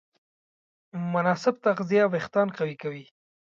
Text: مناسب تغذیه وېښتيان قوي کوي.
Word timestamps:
مناسب 1.13 1.55
تغذیه 1.65 2.03
وېښتيان 2.11 2.47
قوي 2.57 2.75
کوي. 2.81 3.05